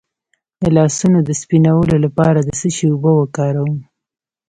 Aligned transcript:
د 0.61 0.63
لاسونو 0.77 1.19
د 1.23 1.29
سپینولو 1.41 1.95
لپاره 2.05 2.39
د 2.43 2.49
څه 2.59 2.67
شي 2.75 2.85
اوبه 2.91 3.11
وکاروم؟ 3.19 3.75